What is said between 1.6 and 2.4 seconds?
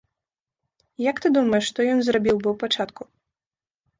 што ён зрабіў